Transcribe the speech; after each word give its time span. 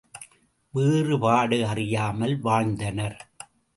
வேறுபாடு 0.73 1.65
அறியாமல் 1.65 2.35
வாழ்ந்தனர். 2.39 3.17